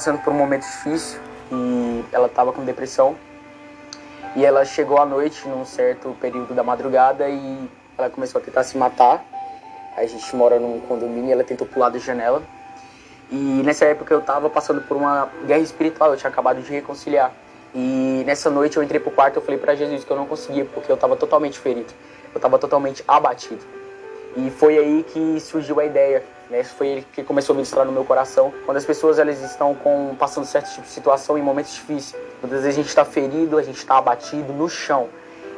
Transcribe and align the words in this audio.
passando 0.00 0.22
por 0.22 0.32
um 0.32 0.36
momento 0.36 0.62
difícil 0.62 1.20
e 1.52 2.04
ela 2.10 2.26
estava 2.26 2.54
com 2.54 2.64
depressão. 2.64 3.16
E 4.34 4.46
ela 4.46 4.64
chegou 4.64 4.98
à 4.98 5.04
noite, 5.04 5.46
num 5.46 5.64
certo 5.64 6.16
período 6.18 6.54
da 6.54 6.62
madrugada, 6.62 7.28
e 7.28 7.68
ela 7.98 8.08
começou 8.08 8.40
a 8.40 8.44
tentar 8.44 8.62
se 8.62 8.78
matar. 8.78 9.22
A 9.94 10.06
gente 10.06 10.34
mora 10.34 10.58
num 10.58 10.80
condomínio 10.80 11.28
e 11.28 11.32
ela 11.32 11.44
tentou 11.44 11.66
pular 11.66 11.90
da 11.90 11.98
janela. 11.98 12.42
E 13.30 13.34
nessa 13.34 13.84
época 13.84 14.14
eu 14.14 14.20
estava 14.20 14.48
passando 14.48 14.80
por 14.80 14.96
uma 14.96 15.28
guerra 15.44 15.60
espiritual, 15.60 16.12
eu 16.12 16.16
tinha 16.16 16.30
acabado 16.30 16.62
de 16.62 16.70
reconciliar. 16.70 17.32
E 17.74 18.22
nessa 18.24 18.48
noite 18.48 18.78
eu 18.78 18.82
entrei 18.82 19.00
pro 19.00 19.10
quarto 19.10 19.38
e 19.38 19.42
falei 19.42 19.58
para 19.58 19.74
Jesus 19.74 20.02
que 20.02 20.10
eu 20.10 20.16
não 20.16 20.26
conseguia, 20.26 20.64
porque 20.64 20.90
eu 20.90 20.94
estava 20.94 21.14
totalmente 21.14 21.58
ferido. 21.58 21.92
Eu 22.32 22.38
estava 22.38 22.58
totalmente 22.58 23.04
abatido. 23.06 23.79
E 24.36 24.50
foi 24.50 24.78
aí 24.78 25.02
que 25.02 25.40
surgiu 25.40 25.80
a 25.80 25.84
ideia, 25.84 26.22
né? 26.48 26.60
Isso 26.60 26.74
foi 26.74 26.88
ele 26.88 27.06
que 27.12 27.22
começou 27.22 27.52
a 27.52 27.56
ministrar 27.56 27.84
no 27.84 27.92
meu 27.92 28.04
coração. 28.04 28.52
Quando 28.64 28.76
as 28.76 28.84
pessoas 28.84 29.18
elas 29.18 29.40
estão 29.42 29.74
com, 29.74 30.14
passando 30.18 30.46
certo 30.46 30.70
tipo 30.70 30.82
de 30.82 30.92
situação 30.92 31.36
em 31.36 31.42
momentos 31.42 31.74
difíceis, 31.74 32.20
muitas 32.40 32.62
vezes 32.62 32.66
a 32.66 32.82
gente 32.82 32.88
está 32.88 33.04
ferido, 33.04 33.58
a 33.58 33.62
gente 33.62 33.78
está 33.78 33.98
abatido 33.98 34.52
no 34.52 34.68
chão. 34.68 35.08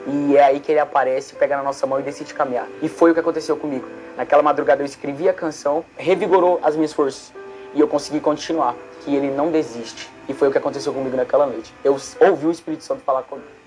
E 0.07 0.37
é 0.37 0.45
aí 0.45 0.61
que 0.61 0.73
ele 0.73 0.81
aparece, 0.81 1.35
pega 1.35 1.57
na 1.57 1.63
nossa 1.63 1.87
mão 1.87 2.01
e 2.01 2.03
decide 2.03 2.35
caminhar. 2.35 2.67
E 2.81 2.89
foi 2.89 3.11
o 3.11 3.15
que 3.15 3.21
aconteceu 3.21 3.57
comigo. 3.57 3.87
Naquela 4.17 4.43
madrugada 4.43 4.83
eu 4.83 4.87
escrevi 4.87 5.29
a 5.29 5.33
canção, 5.33 5.85
revigorou 5.97 6.59
as 6.63 6.75
minhas 6.75 6.93
forças. 6.93 7.33
E 7.75 7.81
eu 7.81 7.87
consegui 7.87 8.21
continuar, 8.21 8.75
que 9.05 9.15
ele 9.15 9.31
não 9.31 9.51
desiste. 9.51 10.11
E 10.29 10.35
foi 10.35 10.49
o 10.49 10.53
que 10.53 10.59
aconteceu 10.59 10.93
comigo 10.93 11.17
naquela 11.17 11.47
noite. 11.47 11.73
Eu 11.85 11.97
ouvi 12.21 12.47
o 12.47 12.51
Espírito 12.51 12.85
Santo 12.85 13.03
falar 13.03 13.23
comigo. 13.23 13.62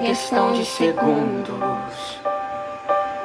Questão 0.00 0.52
de 0.52 0.64
segundos. 0.64 2.20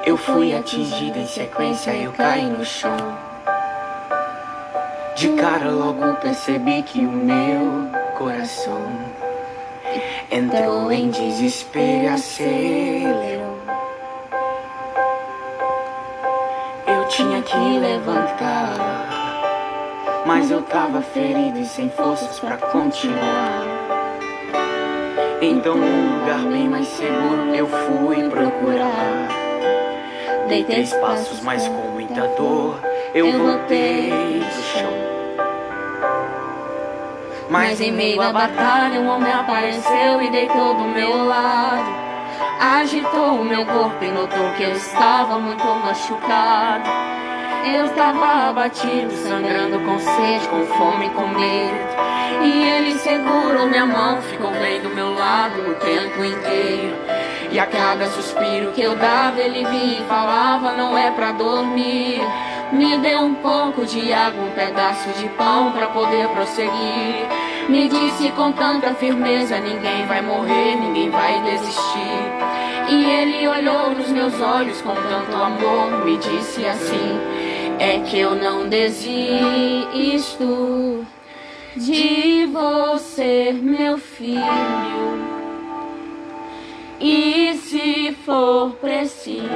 Eu 0.06 0.18
fui 0.18 0.56
atingida 0.56 1.20
em 1.20 1.28
sequência, 1.28 1.92
eu 1.92 2.12
caí 2.14 2.46
no 2.46 2.66
chão. 2.66 2.98
De 5.16 5.30
cara 5.34 5.70
logo 5.70 6.16
percebi 6.16 6.82
que 6.84 7.00
o 7.00 7.12
meu 7.12 7.90
coração 8.18 8.82
entrou 10.32 10.92
em 10.92 11.10
desespero 11.10 12.14
acelerou. 12.14 13.60
Eu 16.88 17.08
tinha 17.08 17.42
que 17.42 17.80
levantar, 17.80 18.74
mas 20.26 20.50
eu 20.50 20.62
tava 20.64 21.02
ferido 21.02 21.60
e 21.60 21.66
sem 21.66 21.90
forças 21.90 22.40
para 22.40 22.58
continuar. 22.58 23.81
Então, 25.44 25.76
num 25.76 26.20
lugar 26.20 26.40
bem 26.52 26.70
mais 26.70 26.88
seguro, 26.88 27.56
eu 27.56 27.66
fui 27.66 28.30
procurar. 28.30 29.28
Dei 30.48 30.64
três 30.64 30.94
passos, 30.94 31.42
mas 31.42 31.68
com 31.68 31.90
muita 31.94 32.28
dor, 32.38 32.80
eu 33.16 33.32
voltei 33.32 34.12
do 34.12 34.62
chão. 34.62 34.94
Mas 37.50 37.82
em 37.82 37.92
meio 37.92 38.22
à 38.22 38.32
batalha, 38.32 39.00
um 39.00 39.08
homem 39.10 39.34
apareceu 39.34 40.22
e 40.22 40.30
deitou 40.30 40.76
do 40.76 40.84
meu 40.84 41.26
lado. 41.26 41.90
Agitou 42.60 43.42
o 43.42 43.44
meu 43.44 43.66
corpo 43.66 44.04
e 44.04 44.12
notou 44.12 44.52
que 44.56 44.62
eu 44.62 44.74
estava 44.74 45.40
muito 45.40 45.66
machucado. 45.66 46.88
Eu 47.64 47.86
estava 47.86 48.50
abatido, 48.50 49.12
sangrando 49.12 49.80
com 49.80 50.00
sede, 50.00 50.48
com 50.48 50.66
fome, 50.66 51.10
com 51.12 51.28
medo. 51.28 52.12
E 52.44 52.64
ele 52.64 52.98
segurou 52.98 53.68
minha 53.68 53.86
mão, 53.86 54.20
ficou 54.22 54.50
bem 54.52 54.82
do 54.82 54.90
meu 54.90 55.14
lado 55.14 55.62
o 55.62 55.76
tempo 55.76 56.24
inteiro. 56.24 56.96
E 57.52 57.60
a 57.60 57.68
cada 57.68 58.08
suspiro 58.08 58.72
que 58.72 58.82
eu 58.82 58.96
dava, 58.96 59.40
ele 59.40 59.64
vinha 59.66 60.00
e 60.00 60.06
falava: 60.08 60.72
Não 60.72 60.98
é 60.98 61.12
pra 61.12 61.34
dormir. 61.34 62.22
Me 62.72 62.98
deu 62.98 63.20
um 63.20 63.36
pouco 63.36 63.86
de 63.86 64.12
água, 64.12 64.44
um 64.44 64.52
pedaço 64.52 65.10
de 65.20 65.28
pão 65.30 65.72
pra 65.72 65.88
poder 65.88 66.30
prosseguir. 66.30 67.28
Me 67.70 67.88
disse 67.88 68.32
com 68.32 68.52
tanta 68.52 68.96
firmeza: 68.96 69.60
Ninguém 69.60 70.06
vai 70.08 70.22
morrer, 70.22 70.76
ninguém 70.78 71.12
vai 71.12 71.42
desistir. 71.42 72.62
E 72.90 73.06
ele 73.06 73.48
olhou 73.48 73.92
nos 73.92 74.10
meus 74.10 74.42
olhos 74.42 74.82
com 74.82 74.96
tanto 74.96 75.36
amor, 75.36 76.04
me 76.04 76.18
disse 76.18 76.66
assim: 76.66 77.20
É 77.84 77.98
que 77.98 78.20
eu 78.20 78.36
não 78.36 78.70
desisto 78.70 79.08
de 81.76 82.46
você, 82.46 83.52
meu 83.60 83.98
filho. 83.98 84.40
E 87.00 87.56
se 87.56 88.16
for 88.24 88.74
preciso, 88.74 89.48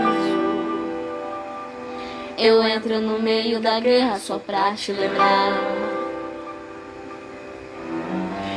eu 2.36 2.64
entro 2.64 3.00
no 3.00 3.20
meio 3.20 3.60
da 3.60 3.80
guerra 3.80 4.18
só 4.18 4.40
pra 4.40 4.74
te 4.74 4.92
lembrar 4.92 5.54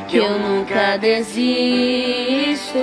que 0.09 0.17
eu 0.17 0.31
nunca 0.39 0.97
desisto 0.97 2.79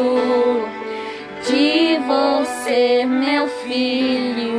de 1.47 1.97
você, 2.05 3.03
meu 3.05 3.47
filho. 3.47 4.54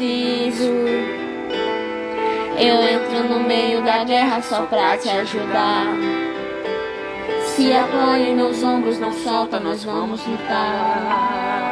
Preciso, 0.00 0.64
eu 2.58 2.74
entro 2.82 3.28
no 3.28 3.40
meio 3.40 3.84
da 3.84 4.02
guerra 4.02 4.40
só 4.40 4.62
pra 4.62 4.96
te 4.96 5.10
ajudar. 5.10 5.94
Se 7.44 7.70
apoia 7.70 8.30
em 8.30 8.34
meus 8.34 8.62
ombros, 8.62 8.98
não 8.98 9.12
solta, 9.12 9.60
nós 9.60 9.84
vamos 9.84 10.26
lutar. 10.26 11.69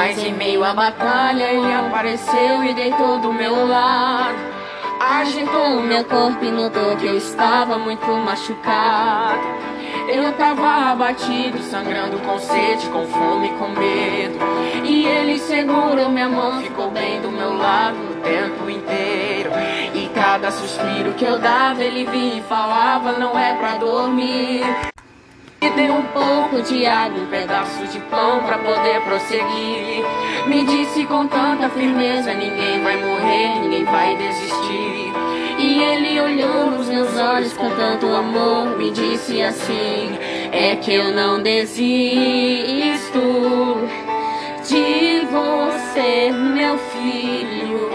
Mas 0.00 0.16
em 0.24 0.32
meio 0.32 0.64
à 0.64 0.72
batalha 0.72 1.44
ele 1.44 1.74
apareceu 1.74 2.64
e 2.64 2.72
deitou 2.72 3.18
do 3.18 3.34
meu 3.34 3.66
lado. 3.66 4.34
Agitou 4.98 5.78
o 5.78 5.82
meu 5.82 6.02
corpo 6.06 6.42
e 6.42 6.50
notou 6.50 6.96
que 6.96 7.04
eu 7.04 7.18
estava 7.18 7.76
muito 7.76 8.06
machucado. 8.06 9.42
Eu 10.08 10.32
tava 10.32 10.92
abatido, 10.92 11.58
sangrando 11.64 12.18
com 12.20 12.38
sede, 12.38 12.86
com 12.86 13.06
fome, 13.08 13.50
com 13.58 13.68
medo. 13.68 14.38
E 14.86 15.04
ele 15.04 15.38
segurou 15.38 16.08
minha 16.08 16.30
mão, 16.30 16.62
ficou 16.62 16.90
bem 16.90 17.20
do 17.20 17.30
meu 17.30 17.54
lado 17.58 17.98
o 17.98 18.22
tempo 18.22 18.70
inteiro. 18.70 19.50
E 19.94 20.08
cada 20.14 20.50
suspiro 20.50 21.12
que 21.12 21.26
eu 21.26 21.38
dava, 21.38 21.84
ele 21.84 22.06
vinha 22.06 22.38
e 22.38 22.42
falava: 22.44 23.18
Não 23.18 23.38
é 23.38 23.52
pra 23.52 23.76
dormir. 23.76 24.64
Me 25.80 25.86
deu 25.86 25.94
um 25.94 26.02
pouco 26.08 26.60
de 26.62 26.84
água, 26.84 27.22
um 27.22 27.26
pedaço 27.26 27.86
de 27.86 27.98
pão 28.00 28.40
pra 28.44 28.58
poder 28.58 29.00
prosseguir. 29.00 30.04
Me 30.46 30.62
disse 30.64 31.06
com 31.06 31.26
tanta 31.26 31.70
firmeza: 31.70 32.34
ninguém 32.34 32.82
vai 32.82 32.96
morrer, 33.02 33.60
ninguém 33.60 33.84
vai 33.84 34.14
desistir. 34.14 35.12
E 35.58 35.82
ele 35.82 36.20
olhou 36.20 36.70
nos 36.72 36.86
meus 36.86 37.16
olhos 37.16 37.54
com 37.54 37.70
tanto 37.70 38.06
amor, 38.08 38.76
me 38.76 38.90
disse 38.90 39.40
assim: 39.40 40.18
É 40.52 40.76
que 40.76 40.92
eu 40.92 41.12
não 41.14 41.42
desisto 41.42 41.78
de 44.68 45.26
você, 45.30 46.30
meu 46.30 46.76
filho. 46.76 47.90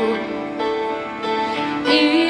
E 1.87 2.24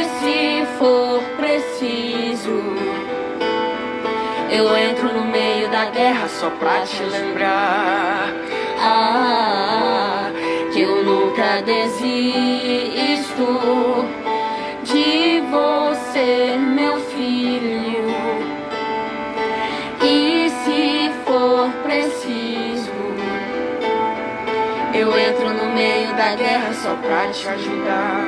Eu 4.50 4.78
entro 4.78 5.14
no 5.14 5.26
meio 5.26 5.70
da 5.70 5.86
guerra 5.86 6.28
só 6.28 6.50
pra 6.52 6.82
te 6.82 7.04
lembrar 7.04 8.34
ah, 8.80 10.30
que 10.72 10.82
eu 10.82 11.04
nunca 11.04 11.62
desisto 11.62 12.06
de 14.84 15.42
você, 15.50 16.58
meu 16.58 17.00
filho. 17.00 18.06
E 20.02 20.50
se 20.50 21.12
for 21.26 21.70
preciso, 21.84 22.92
eu 24.94 25.18
entro 25.18 25.50
no 25.54 25.74
meio 25.74 26.14
da 26.16 26.36
guerra 26.36 26.74
só 26.74 26.96
pra 26.96 27.28
te 27.30 27.48
ajudar. 27.48 28.28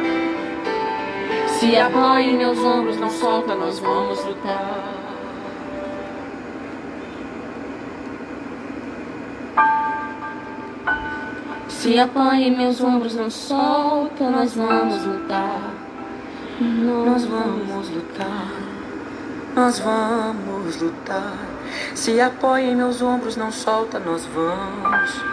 Se 1.59 1.77
apoia 1.77 2.23
em 2.23 2.37
meus 2.37 2.57
ombros, 2.59 2.97
não 2.97 3.09
solta, 3.09 3.53
nós 3.53 3.79
vamos 3.79 4.23
lutar. 4.25 5.06
Se 11.87 11.97
apoia 11.97 12.47
em 12.47 12.53
meus 12.53 12.81
ombros, 12.81 13.15
não 13.15 13.29
solta, 13.29 14.29
nós 14.29 14.53
vamos 14.53 15.05
lutar. 15.05 15.73
Nós 16.59 17.23
vamos 17.23 17.89
lutar. 17.89 18.51
Nós 19.55 19.79
vamos 19.79 20.81
lutar. 20.81 21.37
Se 21.95 22.19
apoia 22.19 22.71
em 22.71 22.75
meus 22.75 23.01
ombros, 23.01 23.37
não 23.37 23.53
solta, 23.53 23.99
nós 23.99 24.25
vamos. 24.25 25.23